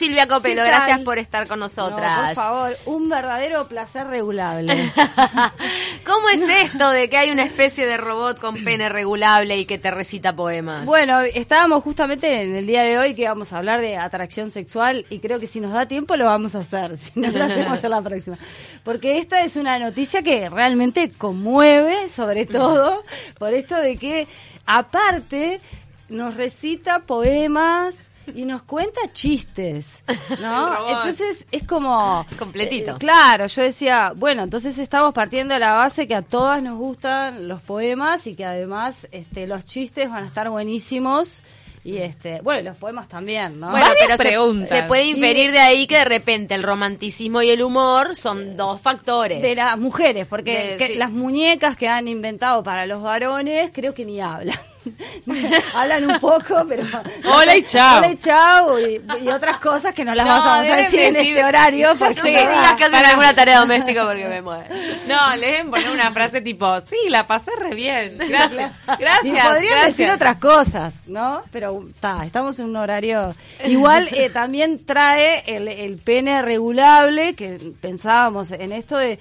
[0.00, 2.34] Silvia Copelo, ¿Qué gracias por estar con No, nosotras.
[2.34, 4.74] por favor, un verdadero placer regulable.
[6.06, 9.76] ¿Cómo es esto de que hay una especie de robot con pene regulable y que
[9.78, 10.86] te recita poemas?
[10.86, 15.04] Bueno, estábamos justamente en el día de hoy que vamos a hablar de atracción sexual
[15.10, 17.84] y creo que si nos da tiempo lo vamos a hacer, si no lo hacemos
[17.84, 18.38] en la próxima.
[18.82, 23.04] Porque esta es una noticia que realmente conmueve, sobre todo
[23.38, 24.26] por esto de que
[24.64, 25.60] aparte
[26.08, 27.96] nos recita poemas
[28.34, 30.02] y nos cuenta chistes,
[30.40, 30.88] ¿no?
[30.88, 32.92] Entonces es como Completito.
[32.92, 36.78] eh, claro, yo decía, bueno, entonces estamos partiendo de la base que a todas nos
[36.78, 41.42] gustan los poemas y que además este, los chistes van a estar buenísimos
[41.82, 43.70] y este, bueno, los poemas también, ¿no?
[43.70, 44.66] Bueno, Varias pero se-.
[44.66, 48.82] Se, puede inferir de ahí que de repente el romanticismo y el humor son dos
[48.82, 49.40] factores.
[49.40, 50.94] de las mujeres, porque De- que sí.
[50.96, 54.58] las muñecas que han inventado para los varones creo que ni hablan.
[55.74, 56.82] hablan un poco, pero...
[57.24, 57.98] Hola y chao.
[57.98, 61.14] Hola y chao, y, y otras cosas que no las No, vamos a decir en
[61.14, 61.88] decir- este horario.
[61.98, 64.64] Porque No me digas que hacen Para- alguna tarea doméstica porque me mueve.
[65.08, 68.14] No, le deben poner una frase tipo, sí, la pasé re bien.
[68.28, 68.72] Gracias.
[68.98, 69.24] Gracias.
[69.24, 69.96] Y podrían gracias.
[69.96, 71.42] decir otras cosas, ¿no?
[71.52, 73.34] Pero está, estamos en un horario.
[73.66, 79.18] Igual eh, también trae el, el pene regulable, que pensábamos en esto de,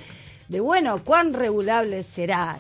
[0.50, 2.60] de bueno, ¿cuán regulable será?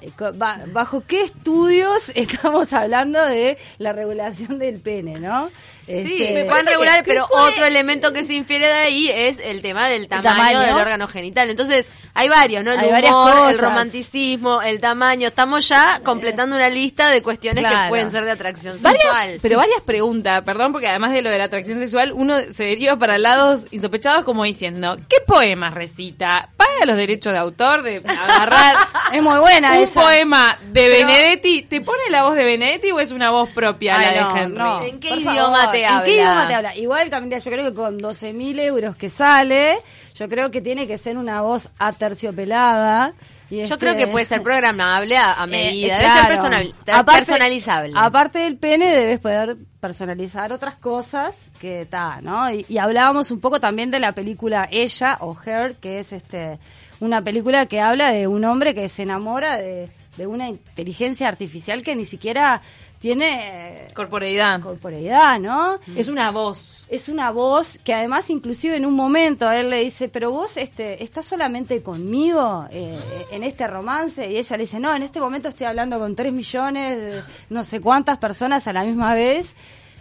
[0.72, 5.50] ¿Bajo qué estudios estamos hablando de la regulación del pene, no?
[5.88, 9.64] Sí, Este, me pueden regular, pero otro elemento que se infiere de ahí es el
[9.64, 10.60] tema del tamaño, tamaño.
[10.60, 11.50] del órgano genital.
[11.50, 12.72] Entonces, hay varios, ¿no?
[12.74, 13.62] El Hay varias humor, el cosas.
[13.62, 15.28] romanticismo, el tamaño.
[15.28, 19.40] Estamos ya completando una lista de cuestiones que pueden ser de atracción Varias- sexual.
[19.42, 22.98] pero varias preguntas, perdón, porque además de lo de la atracción sexual, uno se deriva
[22.98, 26.50] para lados insospechados como diciendo, ¿qué poemas recita?
[26.58, 28.76] ¿Paga los derechos de autor de agarrar
[29.14, 30.02] Es muy buena un esa.
[30.02, 31.64] poema de Pero- Benedetti?
[31.64, 34.40] ¿Te pone la voz de Benedetti o es una voz propia Ay, la no, de
[34.42, 34.58] Henry?
[34.58, 36.04] no, ¿En qué por idioma favor, te ¿En habla?
[36.06, 36.76] qué idioma te habla?
[36.76, 39.78] Igual, Camila, yo creo que con 12.000 euros que sale,
[40.20, 43.14] yo creo que tiene que ser una voz aterciopelada.
[43.50, 46.28] Y Yo este- creo que puede ser programable a, a Eh, medida, eh, debe ser
[46.28, 47.94] personal- Aparte- personalizable.
[47.96, 52.52] Aparte del pene, debes poder personalizar otras cosas que está, ¿no?
[52.52, 56.60] Y, y hablábamos un poco también de la película Ella o Her, que es este
[57.00, 61.82] una película que habla de un hombre que se enamora de, de una inteligencia artificial
[61.82, 62.62] que ni siquiera
[63.00, 64.62] tiene Corporeidad.
[64.62, 65.76] corporeidad, ¿no?
[65.96, 66.86] Es una voz.
[66.90, 70.58] es una voz que además inclusive en un momento a él le dice, pero vos
[70.58, 73.00] este, estás solamente conmigo eh,
[73.32, 76.34] en este romance y ella le dice, no, en este momento estoy hablando con tres
[76.34, 79.56] millones, de no sé cuántas personas a la misma vez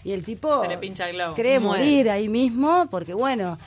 [0.04, 1.34] y el tipo Se le pincha el globo.
[1.34, 1.84] cree Muere.
[1.84, 3.58] morir ahí mismo porque bueno,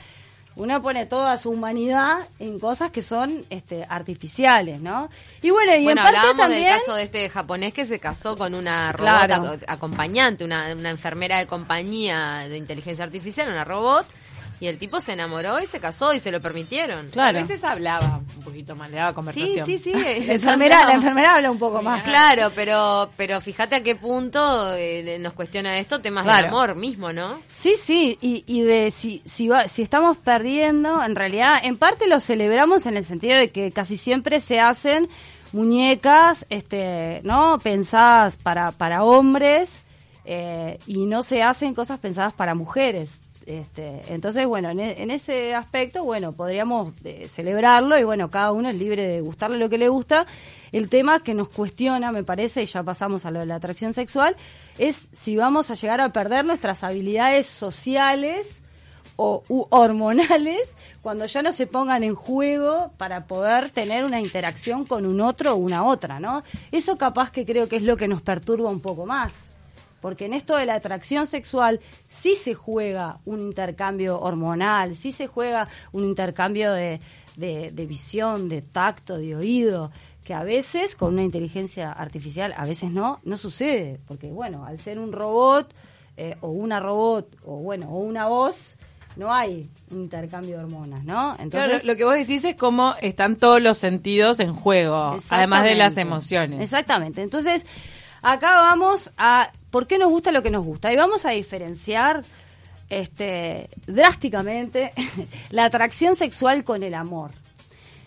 [0.56, 5.08] uno pone toda su humanidad en cosas que son este, artificiales, ¿no?
[5.40, 6.64] Y bueno, y bueno, en parte hablábamos también...
[6.64, 9.56] del caso de este japonés que se casó con una robot Claro.
[9.66, 14.06] acompañante, una, una enfermera de compañía de inteligencia artificial, una robot,
[14.62, 17.08] y el tipo se enamoró y se casó y se lo permitieron.
[17.10, 17.38] Claro.
[17.38, 19.66] A veces hablaba un poquito más, le daba Sí, conversación.
[19.66, 19.92] sí, sí.
[20.26, 22.02] La enfermera, la enfermera habla un poco más.
[22.04, 26.36] Claro, pero pero fíjate a qué punto eh, nos cuestiona esto temas Claro.
[26.44, 27.40] del amor mismo, ¿no?
[27.58, 32.06] Sí, sí, y, y de si, si, va- si estamos perdiendo, en realidad, en parte
[32.06, 35.08] lo celebramos en el sentido de que casi siempre se hacen
[35.52, 37.58] muñecas, este, ¿no?
[37.58, 39.82] Pensadas para, para hombres
[40.24, 43.18] eh, y no se hacen cosas pensadas para mujeres.
[43.46, 48.52] Este, entonces, bueno, en, e- en ese aspecto, bueno, podríamos eh, celebrarlo y bueno, cada
[48.52, 50.26] uno es libre de gustarle lo que le gusta.
[50.70, 53.92] El tema que nos cuestiona, me parece, y ya pasamos a lo de la atracción
[53.94, 54.36] sexual,
[54.78, 58.62] es si vamos a llegar a perder nuestras habilidades sociales
[59.16, 65.04] o hormonales cuando ya no se pongan en juego para poder tener una interacción con
[65.04, 66.42] un otro o una otra, ¿no?
[66.70, 69.32] Eso capaz que creo que es lo que nos perturba un poco más.
[70.02, 75.26] Porque en esto de la atracción sexual sí se juega un intercambio hormonal, sí se
[75.28, 77.00] juega un intercambio de,
[77.36, 79.90] de- de visión, de tacto, de oído,
[80.24, 83.98] que a veces con una inteligencia artificial, a veces no, no sucede.
[84.06, 85.72] Porque bueno, al ser un robot
[86.16, 88.76] eh, o una robot o bueno, o una voz,
[89.16, 91.36] no hay un intercambio de hormonas, ¿no?
[91.50, 95.74] Claro, lo que vos decís es cómo están todos los sentidos en juego, además de
[95.74, 96.60] las emociones.
[96.60, 97.20] Exactamente.
[97.22, 97.64] Entonces,
[98.22, 100.92] acá vamos a por qué nos gusta lo que nos gusta.
[100.92, 102.22] Y vamos a diferenciar
[102.90, 104.90] este drásticamente
[105.50, 107.30] la atracción sexual con el amor.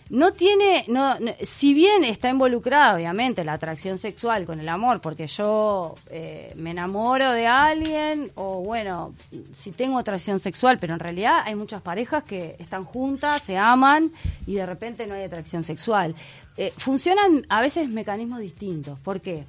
[0.08, 5.00] No tiene, no, no- si bien está involucrada obviamente la atracción sexual con el amor,
[5.00, 9.14] porque yo eh, me enamoro de alguien o bueno,
[9.52, 14.12] si tengo atracción sexual, pero en realidad hay muchas parejas que están juntas, se aman
[14.46, 16.14] y de repente no hay atracción sexual.
[16.56, 19.00] Eh, funcionan a veces mecanismos distintos.
[19.00, 19.44] ¿Por qué?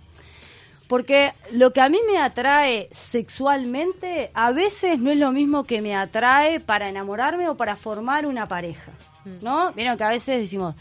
[0.88, 5.81] Porque lo que a mí me atrae sexualmente a veces no es lo mismo que
[5.81, 8.92] me atrae para enamorarme o para formar una pareja.
[9.42, 9.74] ¿No?
[9.74, 10.75] Vieron que a veces decimos,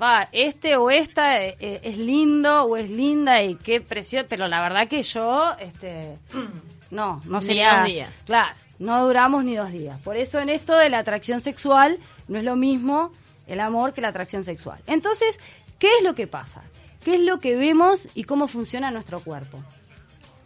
[0.00, 4.46] va, este o esta eh, eh, es lindo o es linda y qué precioso, pero
[4.46, 6.16] la verdad que yo, este,
[6.92, 7.78] no, no Ni sería.
[7.78, 8.10] dos días.
[8.24, 10.00] Claro, no duramos ni dos días.
[10.02, 13.10] Por eso en esto de la atracción sexual no es lo mismo
[13.48, 14.78] el amor que la atracción sexual.
[14.86, 15.38] Entonces,
[15.80, 16.62] ¿qué es lo que pasa?
[17.04, 19.58] ¿Qué es lo que vemos y cómo funciona nuestro cuerpo?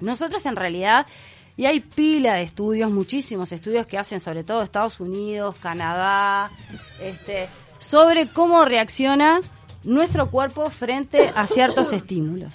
[0.01, 1.07] Nosotros en realidad,
[1.57, 6.51] y hay pila de estudios, muchísimos estudios que hacen sobre todo Estados Unidos, Canadá,
[7.01, 9.41] este, sobre cómo reacciona
[9.85, 12.53] nuestro cuerpo frente a ciertos estímulos.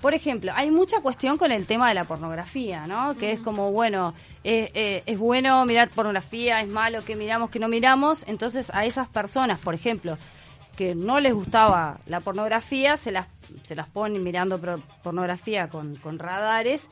[0.00, 3.16] Por ejemplo, hay mucha cuestión con el tema de la pornografía, ¿no?
[3.16, 7.58] Que es como, bueno, eh, eh, es bueno mirar pornografía, es malo que miramos, que
[7.58, 8.22] no miramos.
[8.26, 10.18] Entonces, a esas personas, por ejemplo,
[10.76, 13.26] que no les gustaba la pornografía, se las,
[13.62, 14.60] se las ponen mirando
[15.02, 16.88] pornografía con, con radares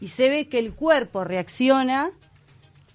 [0.00, 2.10] y se ve que el cuerpo reacciona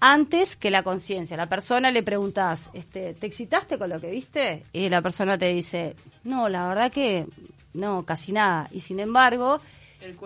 [0.00, 1.36] antes que la conciencia.
[1.36, 4.64] La persona le preguntas, este, ¿te excitaste con lo que viste?
[4.72, 7.26] Y la persona te dice, no, la verdad que
[7.72, 8.68] no, casi nada.
[8.70, 9.60] Y sin embargo,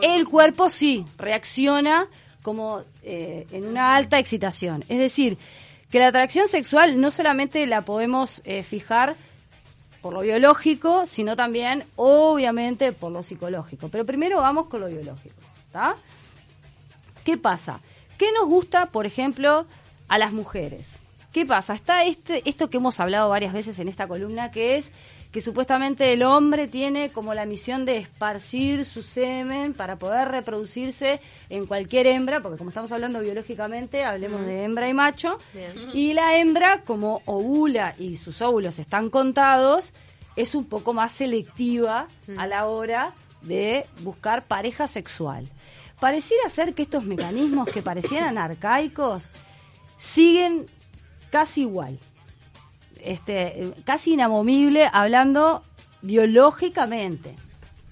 [0.02, 2.08] el cuerpo, sí reacciona
[2.42, 4.84] como eh, en una alta excitación.
[4.88, 5.38] Es decir,
[5.90, 9.14] que la atracción sexual no solamente la podemos eh, fijar
[10.00, 13.88] por lo biológico, sino también, obviamente, por lo psicológico.
[13.88, 15.36] Pero primero vamos con lo biológico.
[15.66, 15.96] ¿está?
[17.24, 17.80] ¿Qué pasa?
[18.16, 19.66] ¿Qué nos gusta, por ejemplo,
[20.08, 20.97] a las mujeres?
[21.38, 21.72] ¿Qué pasa?
[21.72, 24.90] Está este, esto que hemos hablado varias veces en esta columna, que es
[25.30, 31.20] que supuestamente el hombre tiene como la misión de esparcir su semen para poder reproducirse
[31.48, 35.90] en cualquier hembra, porque como estamos hablando biológicamente, hablemos de hembra y macho, Bien.
[35.92, 39.92] y la hembra, como ovula y sus óvulos están contados,
[40.34, 45.48] es un poco más selectiva a la hora de buscar pareja sexual.
[46.00, 49.30] Pareciera ser que estos mecanismos que parecieran arcaicos
[49.98, 50.66] siguen
[51.30, 51.98] casi igual.
[53.02, 55.62] Este, casi inamovible hablando
[56.02, 57.34] biológicamente.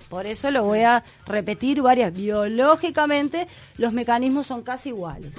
[0.08, 2.12] Por eso lo voy a repetir varias.
[2.12, 3.46] Biológicamente
[3.78, 5.34] los mecanismos son casi iguales.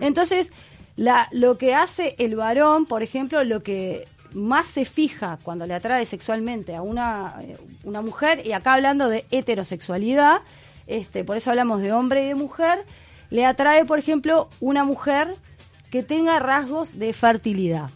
[0.00, 0.50] Entonces,
[0.96, 5.74] la, lo que hace el varón, por ejemplo, lo que más se fija cuando le
[5.74, 10.42] atrae sexualmente a una, eh, una mujer, y acá hablando de heterosexualidad,
[10.86, 12.84] este, por eso hablamos de hombre y de mujer,
[13.30, 15.34] le atrae, por ejemplo, una mujer
[15.90, 17.90] que tenga rasgos de fertilidad.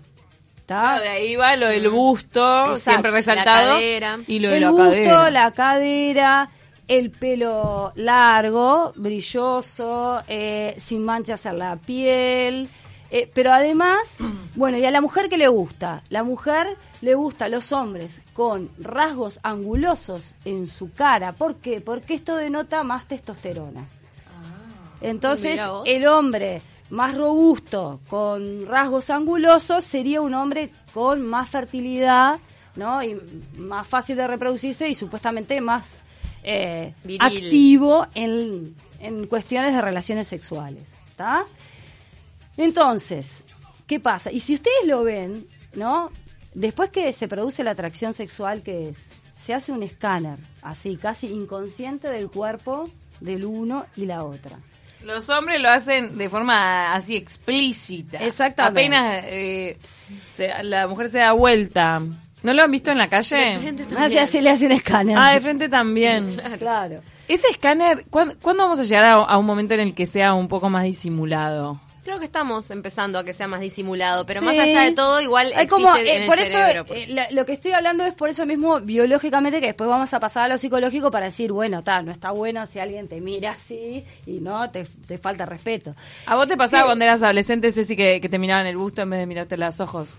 [0.66, 2.40] Claro, de ahí va lo del busto,
[2.76, 2.78] Exacto.
[2.90, 3.68] siempre resaltado.
[3.68, 4.18] La cadera.
[4.26, 5.30] Y lo de el la busto, cadera.
[5.30, 6.48] la cadera,
[6.88, 12.68] el pelo largo, brilloso, eh, sin manchas en la piel.
[13.10, 14.16] eh, pero además,
[14.56, 18.22] bueno, y a la mujer que le gusta, la mujer le gusta a los hombres
[18.32, 21.32] con rasgos angulosos en su cara.
[21.32, 21.82] ¿Por qué?
[21.82, 23.84] Porque esto denota más testosterona.
[25.00, 25.82] Entonces, Mira vos.
[25.86, 32.38] el hombre más robusto, con rasgos angulosos, sería un hombre con más fertilidad,
[32.76, 33.02] ¿no?
[33.02, 33.16] Y
[33.56, 36.00] más fácil de reproducirse y supuestamente más
[36.42, 41.46] eh, activo en, en cuestiones de relaciones sexuales, ¿está?
[42.56, 43.42] Entonces,
[43.86, 44.30] ¿qué pasa?
[44.30, 45.44] Y si ustedes lo ven,
[45.74, 46.10] ¿no?
[46.54, 48.98] Después que se produce la atracción sexual, ¿qué es?
[49.40, 52.88] Se hace un escáner, así, casi inconsciente del cuerpo
[53.20, 54.58] del uno y la otra.
[55.04, 58.18] Los hombres lo hacen de forma así explícita.
[58.18, 58.80] Exactamente.
[58.96, 59.76] Apenas eh,
[60.26, 62.00] se- la mujer se da vuelta.
[62.42, 63.58] ¿No lo han visto en la De calle?
[63.58, 64.22] frente Así, también.
[64.22, 65.16] así le hace un escáner.
[65.18, 66.36] Ah, de frente también.
[66.58, 67.00] claro.
[67.26, 70.34] Ese escáner, ¿cuándo, cuándo vamos a llegar a, a un momento en el que sea
[70.34, 71.80] un poco más disimulado?
[72.34, 74.46] Estamos empezando a que sea más disimulado, pero Sí.
[74.46, 76.84] más allá de todo, igual Hay existe como, en eh, el por eso, cerebro.
[76.84, 77.02] pues.
[77.04, 80.18] eh, la- lo que estoy hablando es por eso mismo biológicamente que después vamos a
[80.18, 83.52] pasar a lo psicológico para decir, bueno, ta, no está bueno si alguien te mira
[83.52, 85.94] así y no, te, te falta respeto.
[86.26, 89.10] ¿A vos te pasaba cuando eras adolescente, Ceci, que, que te miraban el busto en
[89.10, 90.16] vez de mirarte los ojos?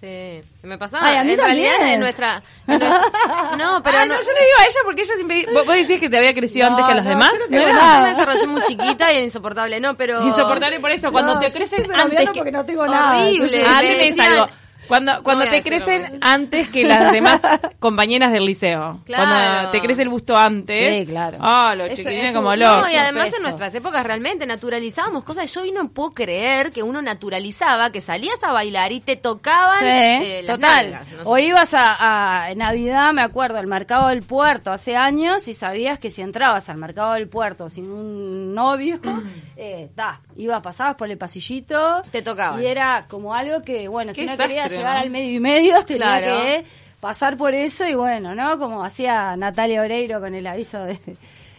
[0.00, 1.06] Sí, me pasaba.
[1.06, 3.00] Ay, a mí en realidad en nuestra, en nuestra-
[3.58, 5.46] no, pero Ah, no, no, yo le digo a ella porque ella siempre...
[5.52, 7.32] ¿Vos, vos decías que te había crecido No, antes que a los no, demás?
[7.32, 7.96] yo no ¿No tengo era?
[7.96, 11.46] Yo me desarrollé muy chiquita y era insoportable, no, pero Insoportable por eso, cuando te
[11.48, 11.62] estoy
[11.94, 12.38] antes que...
[12.38, 13.18] porque no tengo nada.
[13.18, 13.62] Horrible.
[13.66, 14.48] Ah, me decían- algo.
[14.90, 17.40] Cuando, cuando te crecen antes que las demás
[17.78, 18.98] compañeras del liceo.
[19.06, 19.24] Claro.
[19.24, 20.96] Cuando te crece el busto antes.
[20.98, 21.38] Sí, claro.
[21.40, 22.82] Ah, los chiquilines como locos.
[22.82, 25.50] No, y además en nuestras épocas realmente naturalizábamos cosas.
[25.54, 29.78] Yo hoy no puedo creer que uno naturalizaba, que salías a bailar y te tocaban
[29.78, 30.90] Sí, eh, las total.
[30.90, 31.22] nalgas, no sé.
[31.24, 35.54] O ibas a, a- en Navidad, me acuerdo, al mercado del puerto hace años y
[35.54, 38.98] sabías que si entrabas al mercado del puerto sin un novio,
[39.56, 42.02] eh, ta, iba, pasabas por el pasillito.
[42.10, 42.62] Te tocaban.
[42.62, 45.00] Y era como algo que, bueno, si no desastre, llegar ¿no?
[45.02, 46.26] al medio y medio, tenía Claro.
[46.42, 46.64] que
[47.00, 48.58] pasar por eso y bueno, ¿no?
[48.58, 50.98] Como hacía Natalia Oreiro con el aviso de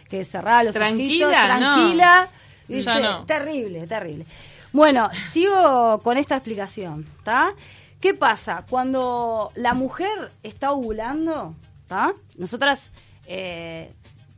[0.08, 2.28] que cerraba los Tranquila, ojitos, tranquila.
[3.00, 3.24] No.
[3.26, 4.24] Terrible, terrible.
[4.72, 7.52] Bueno, sigo con esta explicación, ¿está?
[8.00, 8.64] ¿Qué pasa?
[8.68, 12.12] Cuando la mujer está ovulando, ¿está?
[12.38, 12.90] Nosotras
[13.26, 13.92] eh,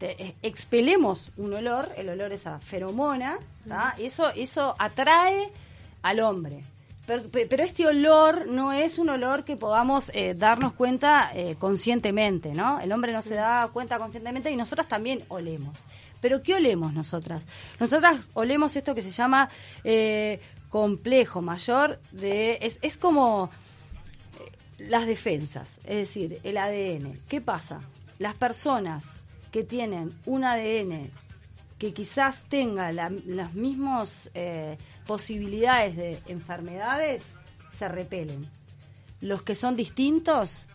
[0.04, 3.94] te- eh, expelemos un olor, el olor es a feromona, ¿está?
[3.98, 5.48] Eso, eso atrae
[6.02, 6.62] al hombre.
[7.06, 11.56] Pero, pe- pero este olor no es un olor que podamos eh, darnos cuenta eh,
[11.58, 12.80] conscientemente, ¿no?
[12.80, 15.76] El hombre no se da cuenta conscientemente y nosotras también olemos.
[16.20, 17.42] Pero ¿qué olemos nosotras?
[17.80, 19.48] Nosotras olemos esto que se llama
[19.84, 20.38] eh,
[20.70, 22.58] complejo mayor de...
[22.62, 23.50] Es, es como
[24.78, 27.20] las defensas, es decir, el ADN.
[27.28, 27.80] ¿Qué pasa?
[28.18, 29.04] Las personas
[29.54, 31.08] que tienen un ADN
[31.78, 37.22] que quizás tenga la- las mismas eh, posibilidades de enfermedades,
[37.72, 38.48] se repelen.
[39.20, 40.66] Los que son distintos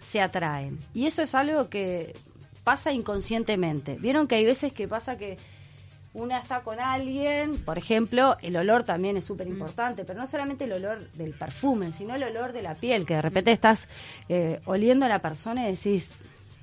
[0.00, 0.78] se atraen.
[0.94, 2.14] Y eso es algo que
[2.62, 3.96] pasa inconscientemente.
[3.98, 5.36] Vieron que hay veces que pasa que
[6.14, 10.62] una está con alguien, por ejemplo, el olor también es súper importante, pero no solamente
[10.64, 13.88] el olor del perfume, sino el olor de la piel, que de repente estás
[14.28, 16.12] eh, oliendo a la persona y decís,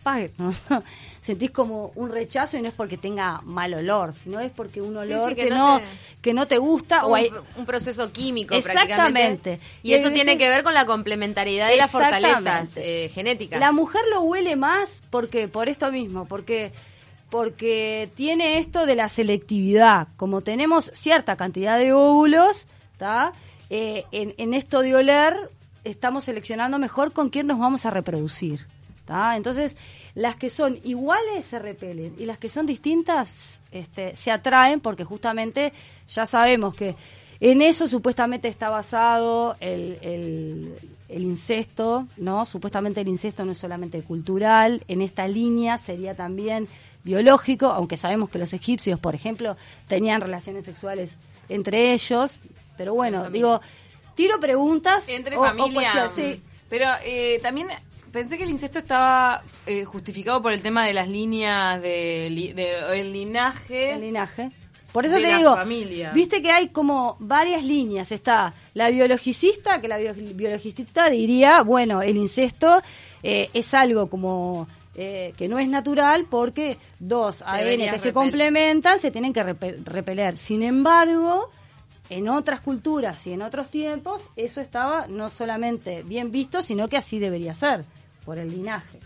[1.21, 4.97] Sentís como un rechazo y no es porque tenga mal olor, sino es porque un
[4.97, 5.85] olor sí, que, que no, te-
[6.21, 8.95] que no te gusta o hay, un, proceso químico Exactamente.
[8.95, 9.59] prácticamente.
[9.83, 13.59] Y, Y eso tiene que ver con la complementariedad y las fortalezas eh, genéticas.
[13.59, 16.71] La mujer lo huele más porque por esto mismo, porque
[17.29, 20.07] porque tiene esto de la selectividad.
[20.17, 22.67] Como tenemos cierta cantidad de óvulos,
[22.97, 23.31] ¿tá?
[23.71, 25.49] Eh, en, en esto de oler
[25.83, 28.67] estamos seleccionando mejor con quién nos vamos a reproducir.
[29.05, 29.35] ¿Tá?
[29.37, 29.75] Entonces,
[30.15, 35.03] las que son iguales se repelen y las que son distintas este, se atraen porque
[35.03, 35.73] justamente
[36.07, 36.95] ya sabemos que
[37.39, 40.73] en eso supuestamente está basado el, el-
[41.09, 42.45] el incesto, ¿no?
[42.45, 46.67] Supuestamente el incesto no es solamente cultural, en esta línea sería también
[47.03, 49.57] biológico, aunque sabemos que los egipcios, por ejemplo,
[49.87, 51.15] tenían relaciones sexuales
[51.49, 52.37] entre ellos,
[52.77, 53.59] pero bueno, digo,
[54.15, 56.09] tiro preguntas Entre o- familia.
[56.09, 56.41] sí.
[56.69, 57.67] Pero eh, también
[58.13, 62.53] pensé que el incesto estaba eh, justificado por el tema de las líneas de, li-
[62.53, 63.91] de- el linaje.
[63.93, 64.51] el linaje.
[64.93, 66.11] Por eso de te la digo, familia.
[66.13, 68.11] viste que hay como varias líneas.
[68.11, 72.79] Está la biologicista, que la bio- biologicista diría, bueno, el incesto
[73.23, 78.99] eh, es algo como eh, que no es natural porque dos ADN que se complementan
[78.99, 80.37] se tienen que repe- repeler.
[80.37, 81.49] Sin embargo,
[82.11, 86.97] en otras culturas y en otros tiempos, eso estaba no solamente bien visto, sino que
[86.97, 87.83] así debería ser,
[88.25, 88.99] por el linaje.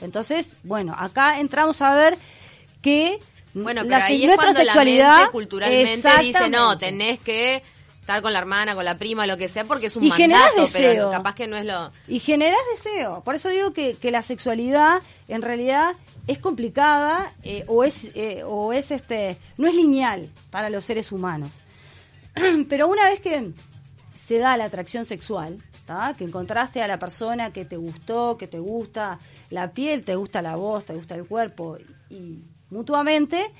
[0.00, 2.18] Entonces, bueno, acá entramos a ver
[2.82, 3.18] que
[3.54, 7.62] Bueno, pero la- ahí es nuestra cuando la sexualidad mente culturalmente dice, no, tenés que
[8.00, 10.42] estar con la hermana, con la prima, lo que sea, porque es un Y generás
[10.54, 10.92] mandato, deseo.
[10.92, 11.90] pero capaz que no es lo...
[12.06, 13.22] y generas deseo.
[13.24, 15.94] Por eso digo que, que la sexualidad en realidad
[16.28, 21.10] es complicada eh, o es eh, o es este no es lineal para los seres
[21.10, 21.50] humanos.
[22.68, 23.50] Pero una vez que
[24.24, 26.14] se da la atracción sexual, ¿tá?
[26.18, 29.18] que encontraste a la persona que te gustó, que te gusta
[29.50, 31.78] la piel, te gusta la voz, te gusta el cuerpo
[32.10, 33.52] y mutuamente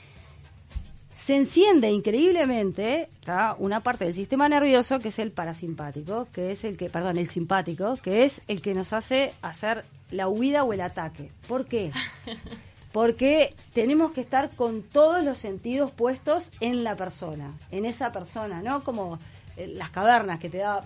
[1.16, 3.56] se enciende increíblemente ¿tá?
[3.58, 7.28] una parte del sistema nervioso que es el parasimpático, que es el que, perdón, el
[7.28, 11.30] simpático, que es el que nos hace hacer la huida o el ataque.
[11.48, 11.90] ¿Por qué?
[12.92, 18.62] Porque tenemos que estar con todos los sentidos puestos en la persona, en esa persona,
[18.62, 18.84] ¿no?
[18.84, 19.18] Como
[19.56, 20.82] las cavernas que te da,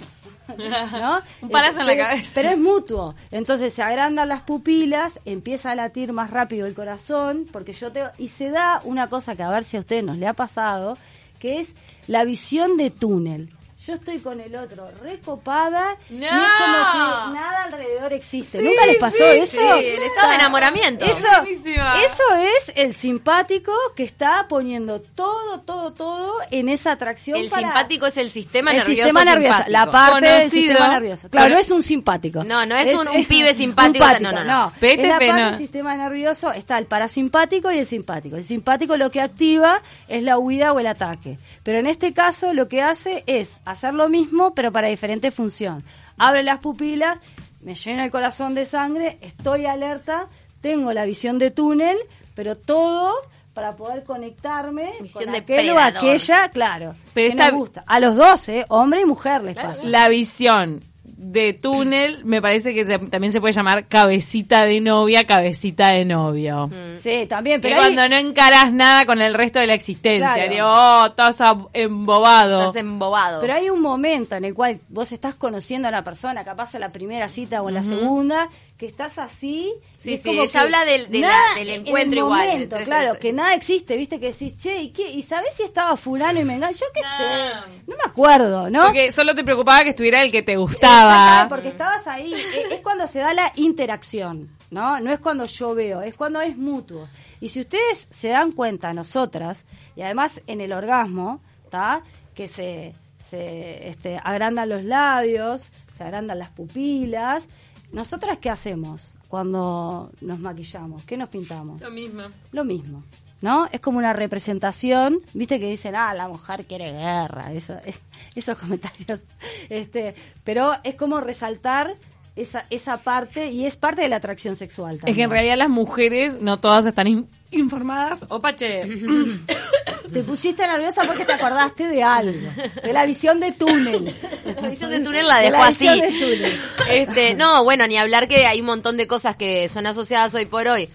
[0.93, 1.21] ¿no?
[1.43, 2.33] Un palazo en la cabeza.
[2.35, 3.15] Pero es mutuo.
[3.31, 8.05] Entonces se agrandan las pupilas, empieza a latir más rápido el corazón, porque yo te
[8.19, 10.97] y se da una cosa que a ver si a ustedes nos le ha pasado,
[11.39, 11.75] que es
[12.07, 13.51] la visión de túnel.
[13.91, 18.63] Yo estoy con el otro recopada y es como que nada alrededor existe.
[18.63, 19.59] ¿Nunca les pasó eso?
[19.61, 21.05] sí, el estado de enamoramiento.
[21.07, 22.01] Eso, Buenísima.
[22.05, 27.63] eso es el simpático que está poniendo todo, todo, todo en esa atracción El para-
[27.63, 29.73] simpático es el sistema el nervioso sistema nervioso, simpático.
[29.73, 31.29] la parte del sistema nervioso.
[31.29, 32.45] Claro, Pero- no es un simpático.
[32.45, 34.73] No, no es un- un pibe simpático, no, no, no.
[34.79, 38.37] Pete es la parte del sistema nervioso, está el parasimpático y el simpático.
[38.37, 41.39] El simpático lo que activa es la huida o el ataque.
[41.65, 45.83] Pero en este caso lo que hace es hacer lo mismo, pero para diferente función.
[46.19, 47.19] Abre las pupilas,
[47.63, 50.27] me llena el corazón de sangre, estoy alerta,
[50.61, 51.97] tengo la visión de túnel,
[52.35, 53.13] pero todo
[53.55, 57.85] para poder conectarme Visión con de aquel o aquella, claro, Pero que esta- nos gusta.
[57.87, 58.65] A los dos, ¿eh?
[58.69, 59.85] Hombre y mujer les pasa.
[59.85, 60.81] La visión
[61.23, 66.07] de túnel, me parece que se- también se puede llamar cabecita de novia, cabecita de
[66.07, 66.69] novio.
[66.69, 66.97] Mm.
[67.03, 70.33] Sí, también, Que pero hay- cuando no encaras nada con el resto de la existencia,
[70.33, 70.51] Claro.
[70.51, 71.39] digo, oh, estás
[71.75, 72.61] embobado.
[72.69, 73.41] Estás embobado.
[73.43, 76.81] Pero hay un momento en el cual vos estás conociendo a una persona, capaz en
[76.81, 78.49] la primera cita o en la segunda,
[78.81, 79.75] que estás así.
[79.99, 81.87] y Sí, es sí, como ella que habla del- de la- nada- del en el
[81.89, 85.11] encuentro igual, claro, que nada existe, viste, que decís, che, ¿y, qué?
[85.11, 87.17] ¿y sabés si estaba fulano y me Yo qué No.
[87.19, 88.87] sé, no me acuerdo, ¿no?
[88.87, 91.47] Porque solo te preocupaba que estuviera el que te gustaba.
[91.51, 92.33] porque estabas ahí.
[92.33, 94.99] Es, es cuando se da la interacción, ¿no?
[94.99, 97.07] No es cuando yo veo, es cuando es mutuo.
[97.39, 102.03] Y si ustedes se dan cuenta, nosotras, y además en el orgasmo, ¿está?
[102.35, 102.95] Que se,
[103.29, 105.69] se este, agrandan los labios,
[105.99, 107.47] se agrandan las pupilas.
[107.93, 111.05] ¿Nosotras qué hacemos cuando nos maquillamos?
[111.05, 111.81] ¿Qué nos pintamos?
[111.81, 112.23] Lo mismo.
[112.53, 113.03] Lo mismo.
[113.41, 113.67] ¿No?
[113.73, 118.03] Es como una representación, viste que dicen, ah, la mujer quiere guerra, eso, es,
[118.35, 119.21] esos comentarios.
[119.71, 121.95] Este, pero es como resaltar
[122.37, 125.09] esa, esa parte y es parte de la atracción sexual también.
[125.11, 128.21] Es que en realidad las mujeres no todas están in- informadas.
[128.29, 128.85] Opa, che.
[130.13, 132.37] Te pusiste nerviosa porque te acordaste de algo,
[132.83, 134.13] de la visión de túnel.
[134.61, 135.89] La visión de túnel la De dejó así.
[135.89, 136.53] visión de túnel.
[136.91, 140.47] Este, no, bueno, ni hablar que hay un montón de cosas que son asociadas hoy
[140.47, 140.89] por hoy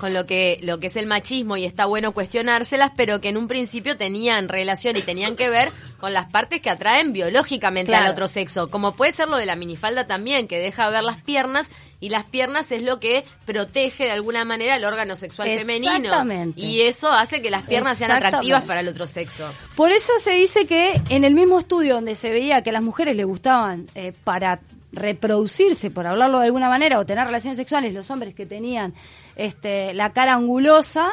[0.00, 3.36] con lo que lo que es el machismo y está bueno cuestionárselas, pero que en
[3.36, 8.06] un principio tenían relación y tenían que ver con las partes que atraen biológicamente Claro.
[8.06, 11.18] al otro sexo, como puede ser lo de la minifalda también, que deja ver las
[11.22, 15.96] piernas y las piernas es lo que protege de alguna manera el órgano sexual femenino
[15.96, 16.58] Exactamente.
[16.60, 19.46] y eso hace que las piernas sean atractivas para el otro sexo.
[19.76, 22.82] Por eso se dice que en el mismo estudio donde se veía que a las
[22.82, 24.60] mujeres les gustaban eh, para
[24.92, 28.94] reproducirse, por hablarlo de alguna manera, o tener relaciones sexuales, los hombres que tenían
[29.36, 31.10] este, la cara angulosa,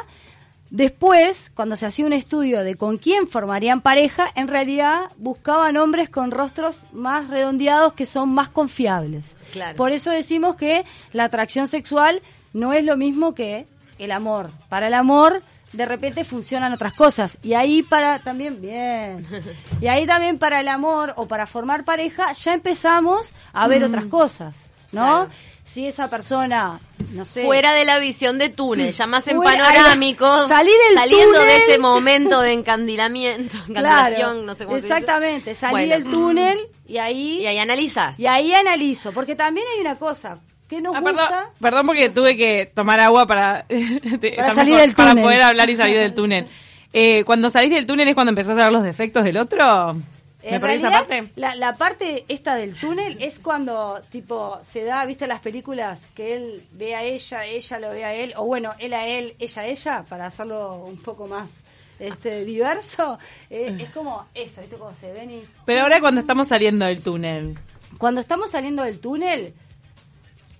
[0.70, 6.10] después, cuando se hacía un estudio de con quién formarían pareja, en realidad buscaban hombres
[6.10, 9.34] con rostros más redondeados que son más confiables.
[9.52, 9.76] Claro.
[9.76, 13.66] Por eso decimos que la atracción sexual no es lo mismo que
[13.98, 14.50] el amor.
[14.68, 19.26] Para el amor de repente funcionan otras cosas y ahí para también bien
[19.80, 24.06] y ahí también para el amor o para formar pareja ya empezamos a ver otras
[24.06, 24.56] cosas
[24.92, 25.30] no Claro.
[25.64, 26.80] si esa persona
[27.12, 31.40] no sé Fuera de la visión de túnel, ya más en panorámico, Salí del saliendo
[31.40, 34.94] de ese momento de encandilamiento, encandilación, no sé cómo se dice.
[34.94, 35.94] exactamente salí Bueno.
[35.94, 38.18] del túnel y ahí Y ahí analizas.
[38.18, 42.10] y ahí analizo porque también hay una cosa que nos Ah, gusta perdón, perdón porque
[42.10, 43.64] tuve que tomar agua para,
[44.36, 45.24] Para salir del para túnel.
[45.24, 46.46] poder hablar y salir del túnel.
[46.92, 49.94] Eh, cuando salís del túnel es cuando empezás a ver los defectos del otro.
[50.42, 51.28] ¿Me En esa parte?
[51.36, 56.00] La, la parte esta del túnel es cuando, tipo, se da, ¿viste las películas?
[56.14, 59.34] Que él ve a ella, ella lo ve a él, o bueno, él a él,
[59.40, 61.50] ella a ella, para hacerlo un poco más
[61.98, 63.18] este diverso.
[63.50, 64.76] Eh, es como eso, ¿viste?
[64.76, 65.40] Como se ven y...
[65.66, 67.58] Pero ahora cuando estamos saliendo del túnel.
[67.98, 69.52] Cuando estamos saliendo del túnel,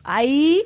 [0.09, 0.65] ahí,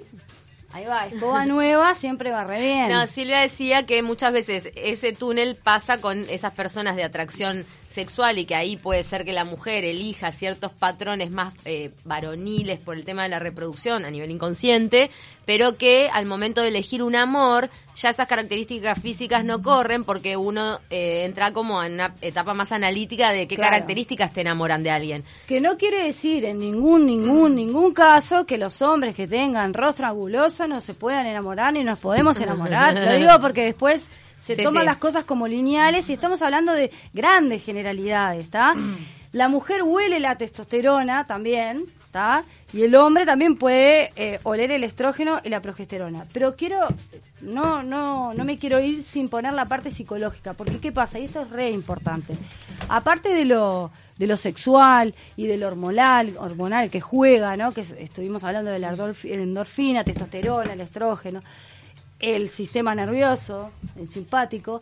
[0.73, 2.89] ahí va, escoba nueva, siempre va re bien.
[2.89, 8.39] No, Silvia decía que muchas veces ese túnel pasa con esas personas de atracción sexual
[8.39, 12.97] y que ahí puede ser que la mujer elija ciertos patrones más eh, varoniles por
[12.97, 15.11] el tema de la reproducción a nivel inconsciente,
[15.45, 20.37] pero que al momento de elegir un amor ya esas características físicas no corren porque
[20.37, 23.73] uno eh, entra como en una etapa más analítica de qué Claro.
[23.73, 25.25] características te enamoran de alguien.
[25.47, 30.07] Que no quiere decir en ningún, ningún, ningún caso que los hombres que tengan rostro
[30.07, 32.95] anguloso no se puedan enamorar ni nos podemos enamorar.
[32.95, 34.09] Lo digo porque después
[34.43, 34.87] se Sí, toman sí.
[34.87, 38.75] las cosas como lineales y estamos hablando de grandes generalidades, ¿está?
[39.33, 42.45] La mujer huele la testosterona también, ¿está?
[42.75, 46.27] Y el hombre también puede eh, oler el estrógeno y la progesterona.
[46.35, 46.81] Pero quiero,
[47.41, 51.19] no, no, no me quiero ir sin poner la parte psicológica, porque ¿qué pasa?
[51.19, 52.35] Y esto es re importante.
[52.91, 57.73] Aparte de lo, de lo sexual y de lo hormonal, hormonal que juega, ¿no?
[57.73, 61.43] Que es- estuvimos hablando de la endorf- endorfina, testosterona, el estrógeno,
[62.23, 64.81] el sistema nervioso, el simpático.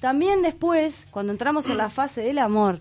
[0.00, 2.78] También después, cuando entramos en la fase del amor,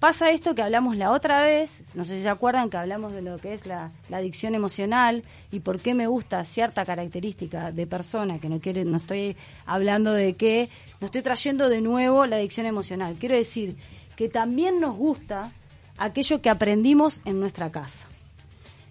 [0.00, 3.22] pasa esto que hablamos la otra vez, no sé si se acuerdan que hablamos de
[3.22, 8.38] lo que es la, adicción emocional y por qué me gusta cierta característica de persona,
[8.38, 10.68] que no quiere, no estoy hablando de que,
[11.00, 13.16] no estoy trayendo de nuevo la adicción emocional.
[13.18, 13.76] Quiero decir
[14.16, 15.52] que también nos gusta
[15.98, 18.06] aquello que aprendimos en nuestra casa.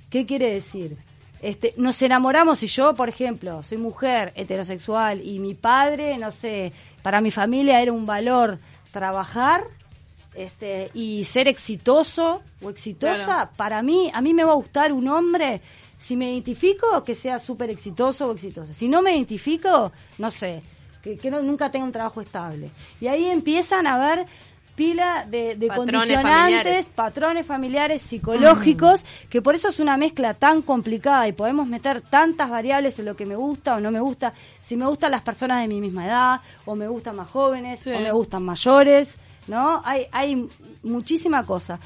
[0.10, 0.98] ¿Qué quiere decir?
[1.43, 6.71] Este, nos enamoramos y yo, por ejemplo, soy mujer heterosexual y mi padre, no sé,
[7.01, 8.60] para mi familia era un valor
[8.91, 9.65] trabajar
[10.36, 13.25] este, y ser exitoso o exitosa.
[13.25, 13.51] Claro.
[13.58, 15.60] Para mí, a mí me va a gustar un hombre,
[15.97, 18.73] si me identifico, que sea súper exitoso o exitosa.
[18.73, 20.62] Si no me identifico, no sé,
[21.03, 22.69] que, que no- nunca tenga un trabajo estable.
[23.01, 24.25] Y ahí empiezan a ver
[24.76, 26.90] pila de, de Patrones condicionantes, familiares.
[26.90, 32.50] patrones familiares, psicológicos, que por eso es una mezcla tan complicada y podemos meter tantas
[32.50, 34.34] variables en lo que me gusta o no me gusta.
[34.62, 37.92] Si me gustan las personas de mi misma edad, o me gustan más jóvenes, Sí.
[37.92, 39.16] o me gustan mayores,
[39.48, 39.82] ¿no?
[39.86, 40.48] Hay, hay
[40.84, 41.80] muchísima cosa.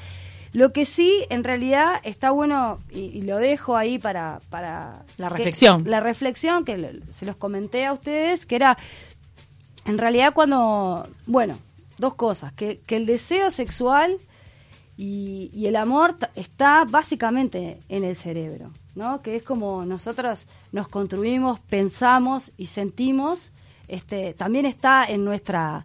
[0.54, 4.40] Lo que sí, en realidad, está bueno, y, y lo dejo ahí para...
[4.48, 5.84] para La que- reflexión.
[5.86, 8.78] la reflexión que se los comenté a ustedes, que era,
[9.84, 11.58] en realidad cuando, bueno,
[11.98, 14.16] dos cosas, que, que el deseo sexual
[14.96, 19.22] y, y el amor está básicamente en el cerebro, ¿no?
[19.22, 23.52] Que es como nosotros nos construimos, pensamos y sentimos,
[23.86, 25.84] este, también está en nuestra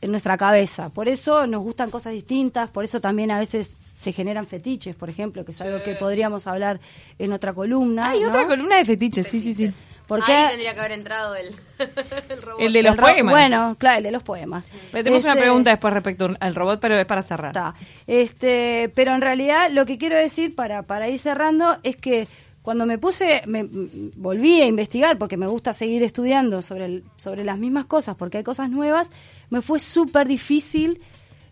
[0.00, 0.90] en nuestra cabeza.
[0.90, 5.10] Por eso nos gustan cosas distintas, por eso también a veces se generan fetiches, por
[5.10, 6.78] ejemplo, que es algo que podríamos hablar
[7.18, 8.10] en otra columna.
[8.10, 8.28] Hay ¿no?
[8.28, 9.72] otra columna de fetiches, sí, sí, sí.
[10.06, 11.48] Porque Ahí tendría que haber entrado el,
[12.30, 12.60] el robot.
[12.62, 13.34] El de los el poemas.
[13.34, 14.64] Bueno, claro, el de los poemas.
[14.90, 17.50] Pero tenemos una Este, pregunta después respecto al robot, pero es para cerrar.
[17.50, 17.74] Está.
[18.06, 22.26] Este, pero en realidad lo que quiero decir para, para ir cerrando es que
[22.68, 23.66] cuando me puse, me
[24.14, 28.36] volví a investigar porque me gusta seguir estudiando sobre, el- sobre las mismas cosas porque
[28.36, 29.08] hay cosas nuevas,
[29.48, 31.00] me fue súper difícil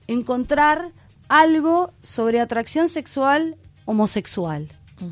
[0.09, 0.90] encontrar
[1.29, 4.68] algo sobre atracción sexual homosexual.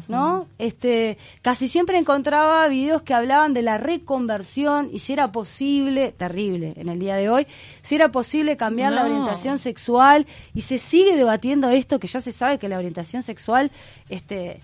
[0.09, 0.47] ¿No?
[0.59, 6.75] Este, casi siempre encontraba videos que hablaban de la reconversión y si era posible, terrible
[6.77, 7.47] en el día de hoy,
[7.83, 12.33] si era posible cambiar la orientación sexual y se sigue debatiendo esto que ya se
[12.33, 13.71] sabe que la orientación sexual
[14.11, 14.61] este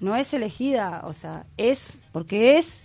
[0.00, 2.84] no es elegida, o sea, es porque es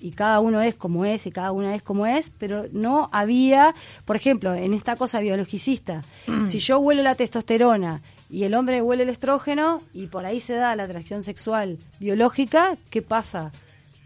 [0.00, 3.74] y cada uno es como es y cada una es como es, pero no había,
[4.04, 6.02] por ejemplo, en esta cosa biologicista,
[6.46, 10.54] si yo huelo la testosterona y el hombre huele el estrógeno y por ahí se
[10.54, 13.50] da la atracción sexual biológica, ¿qué pasa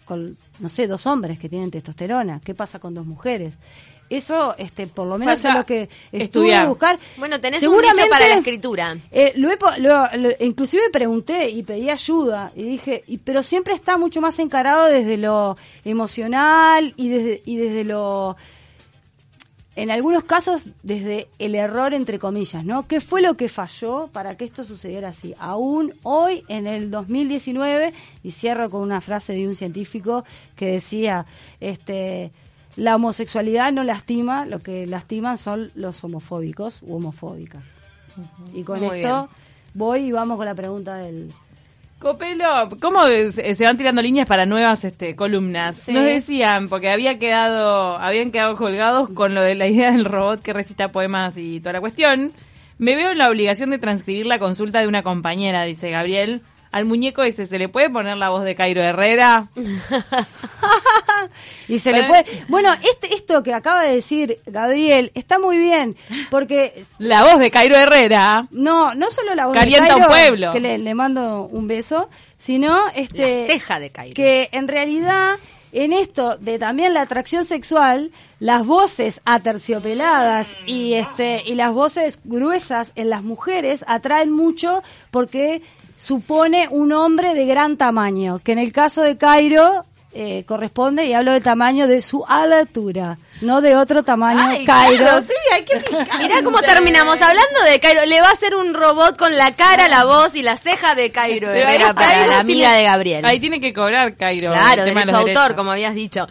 [0.05, 2.41] con, no sé, dos hombres que tienen testosterona?
[2.45, 3.55] ¿Qué pasa con dos mujeres?
[4.11, 6.65] Eso, este, por lo menos Falta es lo que estuve estudiar.
[6.65, 6.99] a buscar.
[7.19, 8.97] Bueno, tenés un nicho para la escritura.
[9.11, 13.43] Eh, lo he po- lo- lo- inclusive pregunté y pedí ayuda y dije, y, pero
[13.43, 18.37] siempre está mucho más encarado desde lo emocional y desde, y desde lo,
[19.77, 22.89] en algunos casos, desde el error entre comillas, ¿no?
[22.89, 25.35] ¿Qué fue lo que falló para que esto sucediera así?
[25.39, 27.93] Aún hoy, en el 2019,
[28.25, 30.25] y cierro con una frase de un científico
[30.57, 31.27] que decía,
[31.61, 32.33] este,
[32.79, 37.65] la homosexualidad no lastima, lo que lastiman son los homofóbicos u homofóbicas.
[38.55, 39.29] Y con Muy esto bien.
[39.75, 41.33] voy y vamos con la pregunta del...
[41.99, 45.75] Copelo, ¿cómo se se van tirando líneas para nuevas este, columnas?
[45.75, 45.93] Sí.
[45.93, 50.41] Nos decían, porque había quedado, habían quedado colgados con lo de la idea del robot
[50.41, 52.33] que recita poemas y toda la cuestión.
[52.79, 56.43] Me veo en la obligación de transcribir la consulta de una compañera, dice Gabriel.
[56.71, 59.49] Al muñeco ese, ¿se le puede poner la voz de Cairo Herrera?
[61.69, 62.25] Y se le puede...
[62.49, 65.97] Bueno, este, esto que acaba de decir Gabriel está muy bien,
[66.31, 68.47] porque La voz de Cairo Herrera.
[68.51, 70.53] no no solo la voz de Calienta un Cairo, pueblo.
[70.53, 74.15] que le, le mando un beso, sino este La ceja de Cairo.
[74.15, 75.35] que en realidad
[75.73, 82.21] en esto de también la atracción sexual, las voces aterciopeladas y este y las voces
[82.25, 85.61] gruesas en las mujeres atraen mucho porque
[85.99, 89.83] supone un hombre de gran tamaño, que en el caso de Cairo
[90.15, 94.41] eh, corresponde, y hablo del tamaño de su altura, no de otro tamaño.
[94.43, 95.05] Ay, Cairo.
[95.05, 95.81] claro, sí, hay que.
[96.19, 98.05] Mirá cómo terminamos hablando de Cairo.
[98.07, 101.11] Le va a hacer un robot con la cara, la voz y la ceja de
[101.11, 103.25] Cairo Pero Herrera para la amiga tiene- de Gabriel.
[103.27, 104.51] Ahí tiene que cobrar Cairo.
[104.51, 105.57] Claro, el tema de derecho los autor, derechos.
[105.57, 106.27] como habías dicho.